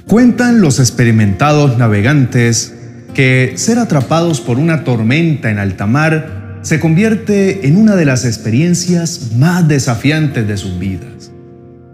Cuentan 0.07 0.61
los 0.61 0.79
experimentados 0.79 1.79
navegantes 1.79 2.75
que 3.15 3.55
ser 3.57 3.79
atrapados 3.79 4.43
por 4.43 4.59
una 4.59 4.85
tormenta 4.85 5.51
en 5.51 5.59
alta 5.59 5.87
mar 5.87 6.59
se 6.61 6.79
convierte 6.81 7.67
en 7.67 7.79
una 7.79 7.97
de 7.97 8.05
las 8.05 8.27
experiencias 8.27 9.33
más 9.39 9.67
desafiantes 9.67 10.47
de 10.47 10.59
sus 10.59 10.79
vidas. 10.79 11.33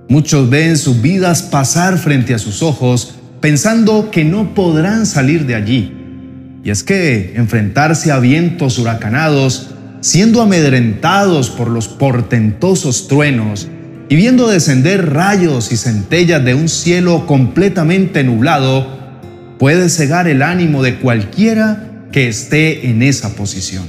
Muchos 0.09 0.51
ven 0.51 0.77
sus 0.79 1.01
vidas 1.01 1.43
pasar 1.43 1.97
frente 1.97 2.35
a 2.35 2.41
sus 2.41 2.65
ojos 2.65 3.15
pensando 3.41 4.11
que 4.11 4.25
no 4.25 4.53
podrán 4.53 5.07
salir 5.07 5.47
de 5.47 5.55
allí. 5.55 6.00
Y 6.63 6.71
es 6.71 6.83
que 6.83 7.35
enfrentarse 7.37 8.13
a 8.13 8.19
vientos 8.19 8.79
huracanados, 8.79 9.71
siendo 10.01 10.43
amedrentados 10.43 11.51
por 11.51 11.69
los 11.69 11.89
portentosos 11.89 13.09
truenos 13.09 13.69
y 14.09 14.17
viendo 14.17 14.49
descender 14.49 15.13
rayos 15.13 15.73
y 15.73 15.77
centellas 15.77 16.45
de 16.45 16.55
un 16.55 16.69
cielo 16.69 17.27
completamente 17.27 18.25
nublado, 18.25 18.99
puede 19.59 19.89
cegar 19.89 20.27
el 20.27 20.43
ánimo 20.43 20.83
de 20.83 20.97
cualquiera 20.97 22.07
que 22.13 22.29
esté 22.29 22.89
en 22.89 23.03
esa 23.03 23.37
posición. 23.37 23.85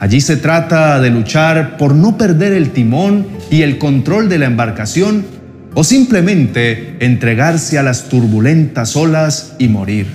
Allí 0.00 0.20
se 0.20 0.36
trata 0.36 1.00
de 1.00 1.10
luchar 1.10 1.76
por 1.76 1.94
no 1.94 2.16
perder 2.16 2.52
el 2.52 2.70
timón 2.70 3.26
y 3.50 3.62
el 3.62 3.78
control 3.78 4.28
de 4.28 4.38
la 4.38 4.46
embarcación 4.46 5.26
o 5.74 5.84
simplemente 5.84 6.96
entregarse 7.00 7.78
a 7.78 7.82
las 7.82 8.08
turbulentas 8.08 8.96
olas 8.96 9.54
y 9.58 9.68
morir. 9.68 10.06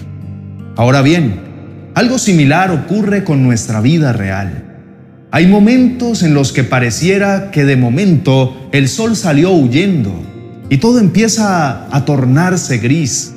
Ahora 0.76 1.02
bien, 1.02 1.42
algo 1.96 2.18
similar 2.18 2.72
ocurre 2.72 3.24
con 3.24 3.44
nuestra 3.44 3.82
vida 3.82 4.14
real. 4.14 4.64
Hay 5.32 5.48
momentos 5.48 6.24
en 6.24 6.34
los 6.34 6.52
que 6.52 6.64
pareciera 6.64 7.52
que 7.52 7.66
de 7.66 7.76
momento 7.76 8.70
el 8.72 8.88
sol 8.88 9.16
salió 9.16 9.52
huyendo 9.52 10.14
y 10.70 10.78
todo 10.78 11.00
empieza 11.00 11.88
a 11.96 12.06
tornarse 12.06 12.78
gris 12.78 13.34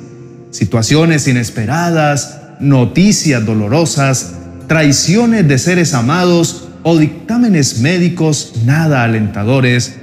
situaciones 0.51 1.27
inesperadas, 1.27 2.39
noticias 2.59 3.45
dolorosas, 3.45 4.33
traiciones 4.67 5.47
de 5.47 5.57
seres 5.57 5.93
amados 5.93 6.69
o 6.83 6.97
dictámenes 6.97 7.79
médicos 7.79 8.53
nada 8.65 9.03
alentadores, 9.03 9.95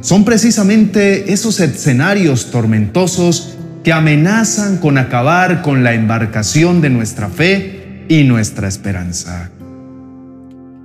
son 0.00 0.24
precisamente 0.24 1.32
esos 1.32 1.60
escenarios 1.60 2.50
tormentosos 2.50 3.56
que 3.84 3.92
amenazan 3.92 4.78
con 4.78 4.96
acabar 4.96 5.62
con 5.62 5.82
la 5.82 5.94
embarcación 5.94 6.80
de 6.80 6.90
nuestra 6.90 7.28
fe 7.28 7.77
y 8.08 8.24
nuestra 8.24 8.68
esperanza. 8.68 9.50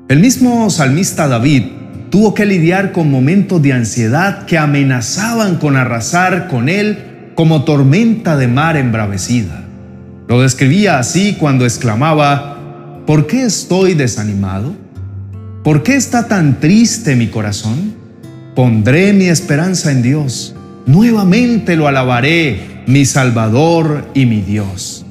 El 0.09 0.19
mismo 0.19 0.69
salmista 0.69 1.27
David 1.27 1.63
tuvo 2.09 2.33
que 2.33 2.45
lidiar 2.45 2.91
con 2.91 3.09
momentos 3.09 3.61
de 3.61 3.73
ansiedad 3.73 4.45
que 4.45 4.57
amenazaban 4.57 5.55
con 5.57 5.77
arrasar 5.77 6.47
con 6.47 6.69
él 6.69 7.31
como 7.35 7.63
tormenta 7.63 8.37
de 8.37 8.47
mar 8.47 8.77
embravecida. 8.77 9.63
Lo 10.27 10.41
describía 10.41 10.99
así 10.99 11.35
cuando 11.39 11.65
exclamaba, 11.65 13.01
¿por 13.07 13.25
qué 13.25 13.43
estoy 13.43 13.93
desanimado? 13.93 14.75
¿Por 15.63 15.81
qué 15.81 15.95
está 15.95 16.27
tan 16.27 16.59
triste 16.59 17.15
mi 17.15 17.27
corazón? 17.27 17.95
Pondré 18.55 19.13
mi 19.13 19.25
esperanza 19.25 19.91
en 19.91 20.01
Dios. 20.01 20.53
Nuevamente 20.85 21.75
lo 21.75 21.87
alabaré, 21.87 22.83
mi 22.85 23.05
Salvador 23.05 24.09
y 24.13 24.25
mi 24.25 24.41
Dios. 24.41 25.05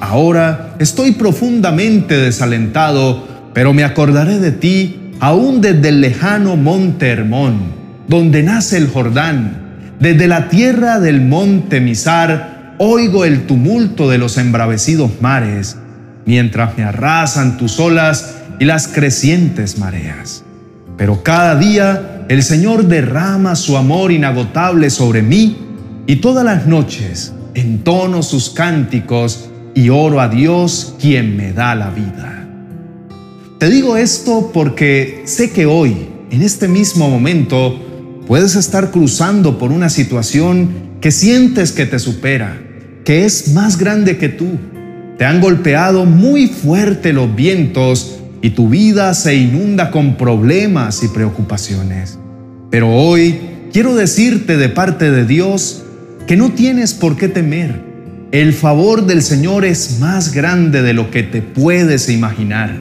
Ahora 0.00 0.76
estoy 0.78 1.12
profundamente 1.12 2.16
desalentado, 2.16 3.26
pero 3.52 3.72
me 3.72 3.84
acordaré 3.84 4.38
de 4.38 4.52
ti 4.52 5.12
aún 5.20 5.60
desde 5.60 5.88
el 5.88 6.00
lejano 6.00 6.56
monte 6.56 7.08
Hermón, 7.08 7.58
donde 8.06 8.42
nace 8.42 8.76
el 8.76 8.88
Jordán 8.88 9.68
desde 10.00 10.28
la 10.28 10.48
tierra 10.48 11.00
del 11.00 11.20
monte 11.20 11.80
Misar 11.80 12.74
oigo 12.78 13.24
el 13.24 13.46
tumulto 13.46 14.08
de 14.08 14.18
los 14.18 14.38
embravecidos 14.38 15.20
mares, 15.20 15.76
mientras 16.24 16.78
me 16.78 16.84
arrasan 16.84 17.56
tus 17.56 17.80
olas 17.80 18.36
y 18.60 18.64
las 18.64 18.86
crecientes 18.86 19.78
mareas. 19.78 20.44
Pero 20.96 21.24
cada 21.24 21.56
día 21.56 22.24
el 22.28 22.44
Señor 22.44 22.84
derrama 22.84 23.56
su 23.56 23.76
amor 23.76 24.12
inagotable 24.12 24.90
sobre 24.90 25.22
mí 25.22 25.56
y 26.06 26.16
todas 26.16 26.44
las 26.44 26.66
noches 26.66 27.32
entono 27.54 28.22
sus 28.22 28.50
cánticos 28.50 29.48
y 29.78 29.90
oro 29.90 30.20
a 30.20 30.28
Dios 30.28 30.94
quien 31.00 31.36
me 31.36 31.52
da 31.52 31.74
la 31.74 31.90
vida. 31.90 32.48
Te 33.58 33.68
digo 33.68 33.96
esto 33.96 34.50
porque 34.52 35.22
sé 35.24 35.50
que 35.50 35.66
hoy, 35.66 36.08
en 36.30 36.42
este 36.42 36.68
mismo 36.68 37.08
momento, 37.08 37.78
Puedes 38.28 38.56
estar 38.56 38.90
cruzando 38.90 39.58
por 39.58 39.72
una 39.72 39.88
situación 39.88 40.68
que 41.00 41.10
sientes 41.10 41.72
que 41.72 41.86
te 41.86 41.98
supera, 41.98 42.60
que 43.02 43.24
es 43.24 43.54
más 43.54 43.78
grande 43.78 44.18
que 44.18 44.28
tú. 44.28 44.48
Te 45.16 45.24
han 45.24 45.40
golpeado 45.40 46.04
muy 46.04 46.46
fuerte 46.46 47.14
los 47.14 47.34
vientos 47.34 48.18
y 48.42 48.50
tu 48.50 48.68
vida 48.68 49.14
se 49.14 49.34
inunda 49.34 49.90
con 49.90 50.18
problemas 50.18 51.02
y 51.02 51.08
preocupaciones. 51.08 52.18
Pero 52.70 52.94
hoy 52.94 53.40
quiero 53.72 53.94
decirte 53.94 54.58
de 54.58 54.68
parte 54.68 55.10
de 55.10 55.24
Dios 55.24 55.84
que 56.26 56.36
no 56.36 56.50
tienes 56.50 56.92
por 56.92 57.16
qué 57.16 57.28
temer. 57.28 57.87
El 58.30 58.52
favor 58.52 59.06
del 59.06 59.22
Señor 59.22 59.64
es 59.64 60.00
más 60.00 60.34
grande 60.34 60.82
de 60.82 60.92
lo 60.92 61.10
que 61.10 61.22
te 61.22 61.40
puedes 61.40 62.10
imaginar. 62.10 62.78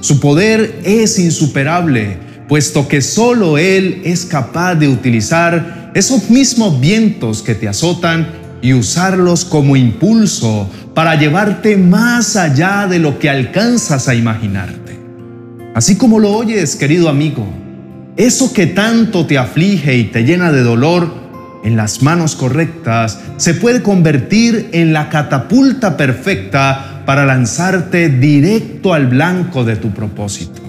Su 0.00 0.20
poder 0.20 0.80
es 0.84 1.18
insuperable 1.18 2.16
puesto 2.48 2.88
que 2.88 3.02
solo 3.02 3.58
Él 3.58 4.00
es 4.04 4.24
capaz 4.24 4.76
de 4.76 4.88
utilizar 4.88 5.92
esos 5.94 6.30
mismos 6.30 6.80
vientos 6.80 7.42
que 7.42 7.54
te 7.54 7.68
azotan 7.68 8.28
y 8.62 8.72
usarlos 8.72 9.44
como 9.44 9.76
impulso 9.76 10.68
para 10.94 11.14
llevarte 11.14 11.76
más 11.76 12.36
allá 12.36 12.86
de 12.88 12.98
lo 12.98 13.18
que 13.18 13.28
alcanzas 13.28 14.08
a 14.08 14.14
imaginarte. 14.14 14.98
Así 15.74 15.96
como 15.96 16.18
lo 16.18 16.32
oyes, 16.32 16.74
querido 16.74 17.10
amigo, 17.10 17.46
eso 18.16 18.52
que 18.54 18.66
tanto 18.66 19.26
te 19.26 19.36
aflige 19.36 19.96
y 19.96 20.04
te 20.04 20.24
llena 20.24 20.50
de 20.50 20.62
dolor, 20.62 21.29
en 21.62 21.76
las 21.76 22.02
manos 22.02 22.36
correctas 22.36 23.20
se 23.36 23.54
puede 23.54 23.82
convertir 23.82 24.70
en 24.72 24.92
la 24.92 25.08
catapulta 25.08 25.96
perfecta 25.96 27.02
para 27.04 27.26
lanzarte 27.26 28.08
directo 28.08 28.94
al 28.94 29.06
blanco 29.06 29.64
de 29.64 29.76
tu 29.76 29.90
propósito. 29.90 30.62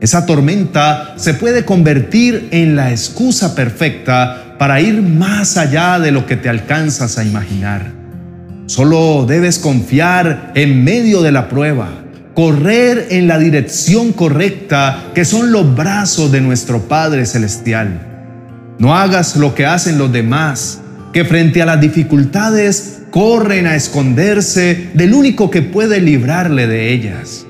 Esa 0.00 0.26
tormenta 0.26 1.14
se 1.16 1.34
puede 1.34 1.64
convertir 1.64 2.48
en 2.50 2.76
la 2.76 2.90
excusa 2.90 3.54
perfecta 3.54 4.56
para 4.58 4.80
ir 4.80 5.02
más 5.02 5.56
allá 5.56 5.98
de 5.98 6.10
lo 6.10 6.26
que 6.26 6.36
te 6.36 6.48
alcanzas 6.48 7.18
a 7.18 7.24
imaginar. 7.24 7.92
Solo 8.66 9.26
debes 9.26 9.58
confiar 9.58 10.52
en 10.54 10.84
medio 10.84 11.22
de 11.22 11.32
la 11.32 11.48
prueba, 11.48 11.88
correr 12.34 13.08
en 13.10 13.28
la 13.28 13.38
dirección 13.38 14.12
correcta 14.12 15.10
que 15.14 15.24
son 15.24 15.52
los 15.52 15.74
brazos 15.74 16.32
de 16.32 16.40
nuestro 16.40 16.80
Padre 16.82 17.26
Celestial. 17.26 18.13
No 18.78 18.94
hagas 18.94 19.36
lo 19.36 19.54
que 19.54 19.66
hacen 19.66 19.98
los 19.98 20.12
demás, 20.12 20.80
que 21.12 21.24
frente 21.24 21.62
a 21.62 21.66
las 21.66 21.80
dificultades 21.80 23.02
corren 23.10 23.66
a 23.68 23.76
esconderse 23.76 24.90
del 24.94 25.14
único 25.14 25.50
que 25.50 25.62
puede 25.62 26.00
librarle 26.00 26.66
de 26.66 26.92
ellas. 26.92 27.46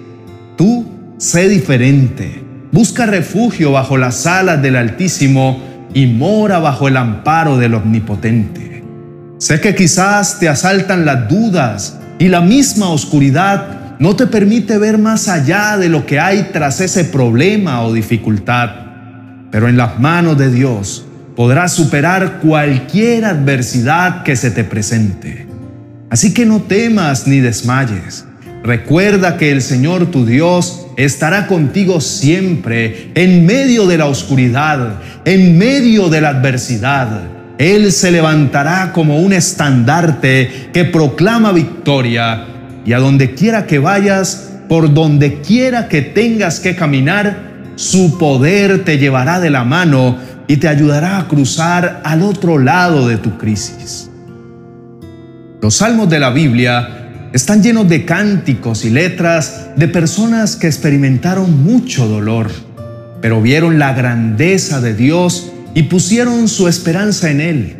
Tú 0.56 0.86
sé 1.16 1.48
diferente. 1.48 2.44
Busca 2.70 3.06
refugio 3.06 3.72
bajo 3.72 3.96
las 3.96 4.26
alas 4.26 4.60
del 4.60 4.76
Altísimo 4.76 5.62
y 5.94 6.06
mora 6.06 6.58
bajo 6.58 6.88
el 6.88 6.98
amparo 6.98 7.56
del 7.56 7.74
Omnipotente. 7.74 8.84
Sé 9.38 9.60
que 9.60 9.74
quizás 9.74 10.38
te 10.38 10.48
asaltan 10.48 11.06
las 11.06 11.28
dudas 11.28 11.98
y 12.18 12.28
la 12.28 12.42
misma 12.42 12.91
oscuridad 12.91 13.96
no 13.98 14.16
te 14.16 14.26
permite 14.26 14.76
ver 14.76 14.98
más 14.98 15.28
allá 15.28 15.78
de 15.78 15.88
lo 15.88 16.04
que 16.04 16.20
hay 16.20 16.50
tras 16.52 16.80
ese 16.80 17.04
problema 17.04 17.82
o 17.82 17.94
dificultad. 17.94 18.70
Pero 19.50 19.68
en 19.68 19.78
las 19.78 19.98
manos 19.98 20.36
de 20.36 20.50
Dios 20.50 21.06
podrás 21.36 21.72
superar 21.72 22.39
cualquier 22.41 23.25
adversidad 23.25 24.22
que 24.22 24.36
se 24.36 24.51
te 24.51 24.65
presente. 24.65 25.47
Así 26.10 26.33
que 26.33 26.47
no 26.47 26.63
temas 26.63 27.27
ni 27.27 27.41
desmayes. 27.41 28.25
Recuerda 28.63 29.36
que 29.36 29.51
el 29.51 29.60
Señor 29.60 30.07
tu 30.07 30.25
Dios 30.25 30.86
estará 30.97 31.47
contigo 31.47 32.01
siempre, 32.01 33.10
en 33.15 33.45
medio 33.45 33.86
de 33.86 33.98
la 33.98 34.07
oscuridad, 34.07 35.01
en 35.25 35.59
medio 35.59 36.09
de 36.09 36.21
la 36.21 36.31
adversidad. 36.31 37.22
Él 37.59 37.92
se 37.92 38.10
levantará 38.10 38.92
como 38.92 39.19
un 39.19 39.33
estandarte 39.33 40.71
que 40.72 40.84
proclama 40.84 41.53
victoria 41.53 42.47
y 42.87 42.92
a 42.92 42.98
donde 42.98 43.34
quiera 43.34 43.66
que 43.66 43.78
vayas, 43.78 44.53
por 44.69 44.95
donde 44.95 45.41
quiera 45.41 45.89
que 45.89 46.03
tengas 46.03 46.60
que 46.60 46.75
caminar, 46.75 47.53
su 47.77 48.19
poder 48.19 48.84
te 48.84 48.98
llevará 48.98 49.41
de 49.41 49.51
la 49.51 49.65
mano 49.65 50.19
y 50.46 50.56
te 50.56 50.68
ayudará 50.68 51.18
a 51.18 51.28
cruzar 51.28 52.00
al 52.04 52.22
otro 52.22 52.58
lado 52.58 53.08
de 53.08 53.16
tu 53.16 53.38
crisis. 53.38 54.10
Los 55.60 55.76
salmos 55.76 56.10
de 56.10 56.20
la 56.20 56.30
Biblia 56.30 57.30
están 57.32 57.62
llenos 57.62 57.88
de 57.88 58.04
cánticos 58.04 58.84
y 58.84 58.91
letras 58.91 59.70
de 59.76 59.88
personas 59.88 60.56
que 60.56 60.66
experimentaron 60.66 61.64
mucho 61.64 62.06
dolor, 62.06 62.50
pero 63.20 63.41
vieron 63.41 63.78
la 63.78 63.92
grandeza 63.94 64.80
de 64.80 64.94
Dios 64.94 65.50
y 65.74 65.84
pusieron 65.84 66.48
su 66.48 66.68
esperanza 66.68 67.30
en 67.30 67.41
Él. 67.41 67.76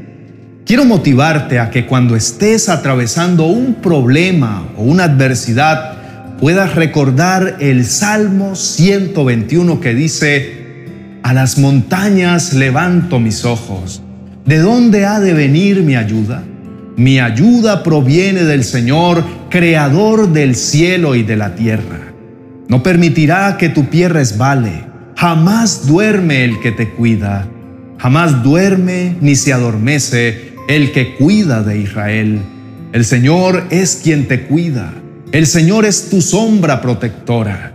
Quiero 0.65 0.87
motivarte 0.87 1.59
a 1.59 1.71
que 1.71 1.87
cuando 1.87 2.17
estés 2.17 2.71
atravesando 2.71 3.45
un 3.45 3.75
problema 3.75 4.67
o 4.79 4.83
una 4.83 5.05
adversidad, 5.05 6.39
puedas 6.41 6.75
recordar 6.75 7.59
el 7.61 7.85
Salmo 7.85 8.57
121 8.57 9.79
que 9.81 9.95
dice, 9.95 10.64
a 11.25 11.33
las 11.33 11.57
montañas 11.57 12.53
levanto 12.53 13.19
mis 13.19 13.47
ojos. 13.47 14.03
¿De 14.45 14.59
dónde 14.59 15.07
ha 15.07 15.21
de 15.21 15.33
venir 15.33 15.83
mi 15.83 15.97
ayuda? 15.97 16.45
Mi 16.99 17.19
ayuda 17.19 17.83
proviene 17.83 18.45
del 18.45 18.63
Señor, 18.63 19.25
creador 19.49 20.35
del 20.35 20.55
cielo 20.55 21.15
y 21.15 21.23
de 21.23 21.37
la 21.37 21.55
tierra. 21.55 22.13
No 22.69 22.83
permitirá 22.83 23.57
que 23.57 23.71
tu 23.71 23.87
pie 23.87 24.11
resbale. 24.11 24.85
Jamás 25.17 25.87
duerme 25.87 26.45
el 26.45 26.61
que 26.61 26.73
te 26.73 26.91
cuida. 26.91 27.49
Jamás 27.97 28.43
duerme 28.43 29.17
ni 29.23 29.35
se 29.35 29.55
adormece 29.55 30.53
el 30.69 30.93
que 30.93 31.15
cuida 31.15 31.63
de 31.63 31.79
Israel. 31.79 32.41
El 32.93 33.07
Señor 33.07 33.65
es 33.71 33.99
quien 34.05 34.29
te 34.29 34.43
cuida. 34.43 34.93
El 35.33 35.47
Señor 35.47 35.87
es 35.87 36.11
tu 36.11 36.21
sombra 36.21 36.83
protectora. 36.83 37.74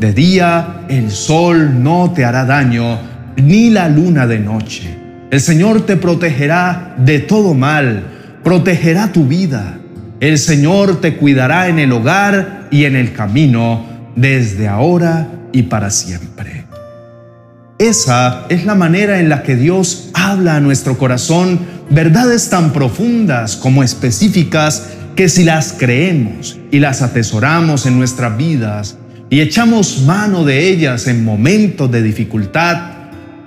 De 0.00 0.14
día 0.14 0.86
el 0.88 1.10
sol 1.10 1.82
no 1.82 2.12
te 2.14 2.24
hará 2.24 2.46
daño, 2.46 2.98
ni 3.36 3.68
la 3.68 3.86
luna 3.86 4.26
de 4.26 4.38
noche. 4.38 4.96
El 5.30 5.42
Señor 5.42 5.84
te 5.84 5.98
protegerá 5.98 6.94
de 6.96 7.18
todo 7.18 7.52
mal, 7.52 8.04
protegerá 8.42 9.12
tu 9.12 9.26
vida. 9.26 9.78
El 10.20 10.38
Señor 10.38 11.02
te 11.02 11.18
cuidará 11.18 11.68
en 11.68 11.78
el 11.78 11.92
hogar 11.92 12.66
y 12.70 12.86
en 12.86 12.96
el 12.96 13.12
camino, 13.12 13.84
desde 14.16 14.68
ahora 14.68 15.28
y 15.52 15.64
para 15.64 15.90
siempre. 15.90 16.64
Esa 17.78 18.46
es 18.48 18.64
la 18.64 18.74
manera 18.74 19.20
en 19.20 19.28
la 19.28 19.42
que 19.42 19.54
Dios 19.54 20.08
habla 20.14 20.56
a 20.56 20.60
nuestro 20.60 20.96
corazón 20.96 21.60
verdades 21.90 22.48
tan 22.48 22.72
profundas 22.72 23.54
como 23.54 23.82
específicas 23.82 24.88
que 25.14 25.28
si 25.28 25.44
las 25.44 25.74
creemos 25.74 26.58
y 26.70 26.78
las 26.78 27.02
atesoramos 27.02 27.84
en 27.84 27.98
nuestras 27.98 28.34
vidas 28.38 28.96
y 29.30 29.40
echamos 29.40 30.02
mano 30.02 30.44
de 30.44 30.68
ellas 30.68 31.06
en 31.06 31.24
momentos 31.24 31.90
de 31.90 32.02
dificultad, 32.02 32.92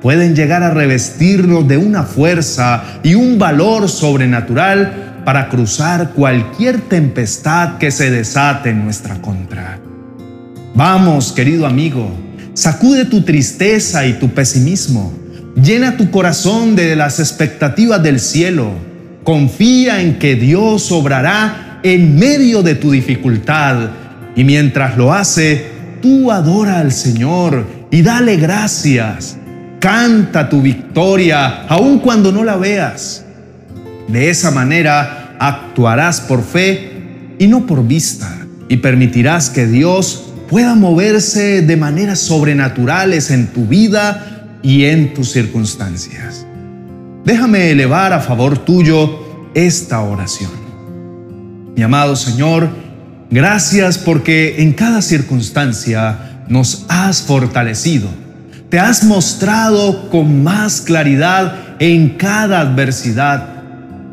pueden 0.02 0.36
llegar 0.36 0.64
a 0.64 0.72
revestirnos 0.72 1.68
de 1.68 1.78
una 1.78 2.04
fuerza 2.04 3.00
y 3.04 3.14
un 3.16 3.38
valor 3.38 3.88
sobrenatural 3.88 5.22
para 5.24 5.48
cruzar 5.50 6.12
cualquier 6.12 6.82
tempestad 6.82 7.78
que 7.78 7.92
se 7.92 8.10
desate 8.10 8.72
en 8.72 8.84
nuestra 8.84 9.22
contra. 9.22 9.80
Vamos, 10.74 11.32
querido 11.32 11.68
amigo, 11.68 12.12
Sacude 12.54 13.06
tu 13.06 13.22
tristeza 13.22 14.06
y 14.06 14.14
tu 14.14 14.30
pesimismo. 14.30 15.12
Llena 15.56 15.98
tu 15.98 16.12
corazón 16.12 16.76
de 16.76 16.96
las 16.96 17.20
expectativas 17.20 18.04
del 18.04 18.20
cielo. 18.20 18.74
Confía 19.24 20.02
en 20.02 20.20
que 20.20 20.36
Dios 20.36 20.92
obrará 20.92 21.80
en 21.82 22.16
medio 22.16 22.62
de 22.62 22.76
tu 22.76 22.92
dificultad. 22.92 23.90
Y 24.36 24.44
mientras 24.44 24.98
lo 24.98 25.14
hace, 25.14 25.73
tú 26.04 26.30
adora 26.30 26.80
al 26.80 26.92
Señor 26.92 27.66
y 27.90 28.02
dale 28.02 28.36
gracias. 28.36 29.38
Canta 29.80 30.50
tu 30.50 30.62
victoria 30.62 31.66
aun 31.68 32.00
cuando 32.00 32.32
no 32.32 32.44
la 32.44 32.58
veas. 32.58 33.24
De 34.10 34.30
esa 34.30 34.52
manera 34.52 35.38
actuarás 35.40 36.20
por 36.20 36.44
fe 36.44 37.36
y 37.40 37.48
no 37.48 37.66
por 37.66 37.88
vista 37.88 38.30
y 38.68 38.78
permitirás 38.78 39.50
que 39.50 39.66
Dios 39.66 40.34
pueda 40.50 40.76
moverse 40.76 41.62
de 41.62 41.78
maneras 41.78 42.20
sobrenaturales 42.20 43.32
en 43.32 43.48
tu 43.48 43.66
vida 43.66 44.58
y 44.62 44.84
en 44.84 45.14
tus 45.14 45.32
circunstancias. 45.32 46.46
Déjame 47.24 47.72
elevar 47.72 48.12
a 48.12 48.20
favor 48.20 48.58
tuyo 48.58 49.20
esta 49.54 50.02
oración. 50.02 50.52
Mi 51.78 51.82
amado 51.82 52.18
Señor, 52.18 52.83
gracias 53.34 53.98
porque 53.98 54.62
en 54.62 54.74
cada 54.74 55.02
circunstancia 55.02 56.46
nos 56.48 56.86
has 56.88 57.24
fortalecido. 57.24 58.08
Te 58.70 58.80
has 58.80 59.04
mostrado 59.04 60.10
con 60.10 60.44
más 60.44 60.82
claridad 60.82 61.56
en 61.80 62.12
cada 62.12 62.62
adversidad. 62.62 63.50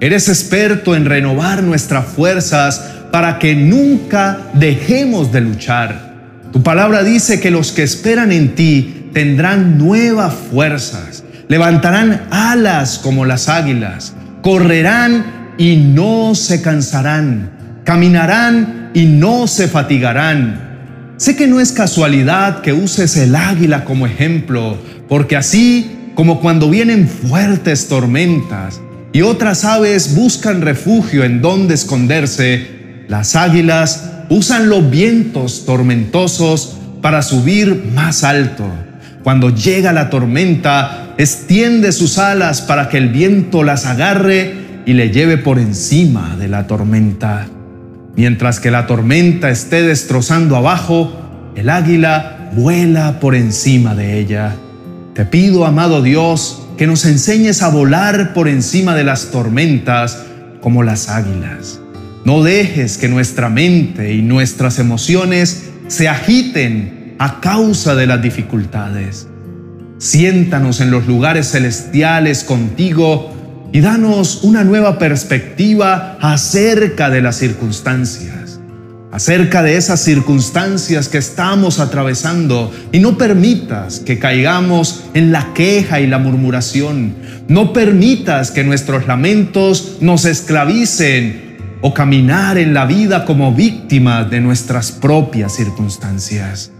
Eres 0.00 0.28
experto 0.28 0.96
en 0.96 1.05
renovar 1.05 1.62
nuestras 1.62 2.06
fuerzas 2.06 2.82
para 3.12 3.38
que 3.38 3.55
nunca 3.55 4.38
dejemos 4.55 5.32
de 5.32 5.43
luchar. 5.43 6.11
Tu 6.52 6.62
palabra 6.62 7.02
dice 7.02 7.40
que 7.40 7.50
los 7.50 7.73
que 7.73 7.82
esperan 7.82 8.32
en 8.32 8.55
ti 8.55 9.11
tendrán 9.12 9.78
nuevas 9.78 10.34
fuerzas, 10.50 11.25
levantarán 11.49 12.23
alas 12.31 12.99
como 12.99 13.25
las 13.25 13.49
águilas, 13.49 14.14
correrán 14.43 15.55
y 15.58 15.76
no 15.76 16.34
se 16.34 16.62
cansarán, 16.62 17.50
caminarán 17.84 18.79
y 18.94 19.06
no 19.06 19.46
se 19.46 19.69
fatigarán. 19.69 21.14
Sé 21.16 21.37
que 21.37 21.46
no 21.46 21.60
es 21.60 21.72
casualidad 21.72 22.62
que 22.62 22.72
uses 22.72 23.16
el 23.16 23.37
águila 23.37 23.84
como 23.84 24.06
ejemplo, 24.06 24.78
porque 25.08 25.37
así 25.37 25.90
como 26.14 26.40
cuando 26.40 26.70
vienen 26.70 27.08
fuertes 27.08 27.88
tormentas 27.88 28.81
y 29.12 29.22
otras 29.22 29.64
aves 29.64 30.14
buscan 30.14 30.62
refugio 30.62 31.25
en 31.25 31.42
donde 31.42 31.75
esconderse, 31.75 33.04
las 33.08 33.37
águilas 33.37 34.10
usan 34.28 34.69
los 34.69 34.88
vientos 34.88 35.66
tormentosos 35.66 36.76
para 37.02 37.22
subir 37.22 37.90
más 37.94 38.25
alto. 38.25 38.64
Cuando 39.22 39.50
llega 39.50 39.92
la 39.92 40.08
tormenta, 40.08 41.14
extiende 41.19 41.92
sus 41.92 42.19
alas 42.19 42.62
para 42.62 42.88
que 42.88 42.96
el 42.96 43.08
viento 43.08 43.62
las 43.62 43.84
agarre 43.84 44.54
y 44.87 44.94
le 44.94 45.10
lleve 45.10 45.37
por 45.37 45.58
encima 45.58 46.37
de 46.38 46.48
la 46.48 46.66
tormenta. 46.66 47.46
Mientras 48.16 48.60
que 48.60 48.70
la 48.70 48.86
tormenta 48.86 49.50
esté 49.50 49.82
destrozando 49.82 50.56
abajo, 50.56 51.12
el 51.54 51.68
águila 51.70 52.50
vuela 52.52 53.20
por 53.20 53.34
encima 53.34 53.94
de 53.94 54.18
ella. 54.18 54.54
Te 55.14 55.24
pido, 55.24 55.64
amado 55.64 56.02
Dios, 56.02 56.66
que 56.76 56.86
nos 56.86 57.04
enseñes 57.04 57.62
a 57.62 57.68
volar 57.68 58.32
por 58.32 58.48
encima 58.48 58.94
de 58.94 59.04
las 59.04 59.30
tormentas 59.30 60.24
como 60.60 60.82
las 60.82 61.08
águilas. 61.08 61.80
No 62.24 62.42
dejes 62.42 62.98
que 62.98 63.08
nuestra 63.08 63.48
mente 63.48 64.14
y 64.14 64.22
nuestras 64.22 64.78
emociones 64.78 65.70
se 65.88 66.08
agiten 66.08 67.14
a 67.18 67.40
causa 67.40 67.94
de 67.94 68.06
las 68.06 68.22
dificultades. 68.22 69.28
Siéntanos 69.99 70.80
en 70.80 70.90
los 70.90 71.06
lugares 71.06 71.50
celestiales 71.50 72.44
contigo 72.44 73.35
y 73.72 73.80
danos 73.80 74.40
una 74.42 74.64
nueva 74.64 74.98
perspectiva 74.98 76.16
acerca 76.20 77.10
de 77.10 77.22
las 77.22 77.36
circunstancias, 77.36 78.60
acerca 79.12 79.62
de 79.62 79.76
esas 79.76 80.00
circunstancias 80.00 81.08
que 81.08 81.18
estamos 81.18 81.78
atravesando 81.78 82.72
y 82.92 82.98
no 83.00 83.16
permitas 83.16 84.00
que 84.00 84.18
caigamos 84.18 85.04
en 85.14 85.32
la 85.32 85.52
queja 85.54 86.00
y 86.00 86.06
la 86.06 86.18
murmuración. 86.18 87.14
No 87.48 87.72
permitas 87.72 88.50
que 88.50 88.64
nuestros 88.64 89.06
lamentos 89.06 89.98
nos 90.00 90.24
esclavicen 90.24 91.50
o 91.80 91.94
caminar 91.94 92.58
en 92.58 92.74
la 92.74 92.86
vida 92.86 93.24
como 93.24 93.54
víctima 93.54 94.24
de 94.24 94.40
nuestras 94.40 94.92
propias 94.92 95.54
circunstancias. 95.54 96.72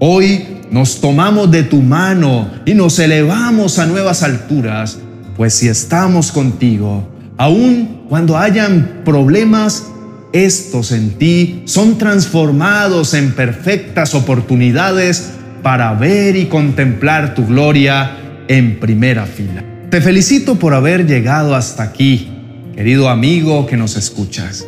Hoy 0.00 0.44
nos 0.70 1.00
tomamos 1.00 1.50
de 1.50 1.62
tu 1.62 1.80
mano 1.80 2.50
y 2.64 2.74
nos 2.74 2.98
elevamos 2.98 3.78
a 3.78 3.86
nuevas 3.86 4.22
alturas, 4.22 4.98
pues 5.36 5.54
si 5.54 5.68
estamos 5.68 6.32
contigo, 6.32 7.08
aun 7.36 8.04
cuando 8.08 8.38
hayan 8.38 9.02
problemas, 9.04 9.86
estos 10.32 10.92
en 10.92 11.10
ti 11.18 11.62
son 11.64 11.98
transformados 11.98 13.14
en 13.14 13.32
perfectas 13.32 14.14
oportunidades 14.14 15.32
para 15.62 15.94
ver 15.94 16.36
y 16.36 16.46
contemplar 16.46 17.34
tu 17.34 17.46
gloria 17.46 18.16
en 18.48 18.80
primera 18.80 19.26
fila. 19.26 19.64
Te 19.90 20.00
felicito 20.00 20.56
por 20.56 20.74
haber 20.74 21.06
llegado 21.06 21.54
hasta 21.54 21.84
aquí 21.84 22.30
querido 22.74 23.08
amigo 23.08 23.66
que 23.66 23.76
nos 23.76 23.96
escuchas. 23.96 24.66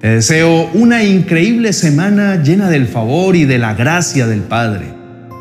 Te 0.00 0.08
deseo 0.08 0.70
una 0.72 1.04
increíble 1.04 1.74
semana 1.74 2.42
llena 2.42 2.70
del 2.70 2.88
favor 2.88 3.36
y 3.36 3.44
de 3.44 3.58
la 3.58 3.74
gracia 3.74 4.26
del 4.26 4.40
Padre. 4.40 4.86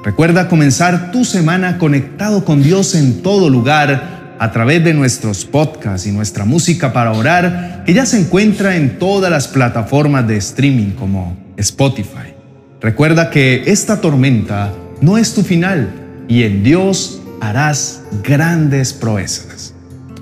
Recuerda 0.04 0.50
comenzar 0.50 1.12
tu 1.12 1.24
semana 1.24 1.78
conectado 1.78 2.44
con 2.44 2.62
Dios 2.62 2.96
en 2.96 3.22
todo 3.22 3.50
lugar 3.50 4.19
a 4.40 4.52
través 4.52 4.84
de 4.84 4.94
nuestros 4.94 5.46
podcasts 5.46 6.08
y 6.08 6.12
nuestra 6.12 6.46
música 6.46 6.94
para 6.94 7.12
orar 7.12 7.84
que 7.86 7.94
ya 7.94 8.06
se 8.06 8.20
encuentra 8.20 8.78
en 8.78 8.98
todas 8.98 9.30
las 9.30 9.48
plataformas 9.48 10.28
de 10.28 10.38
streaming 10.38 10.92
como 10.92 11.38
Spotify. 11.58 12.34
Recuerda 12.82 13.30
que 13.30 13.64
esta 13.68 14.00
tormenta 14.00 14.74
no 15.02 15.18
es 15.18 15.34
tu 15.34 15.44
final 15.44 15.90
y 16.30 16.44
en 16.44 16.64
Dios 16.64 17.22
harás 17.42 18.04
grandes 18.24 18.94
proezas. 18.94 19.74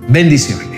Bendiciones. 0.09 0.76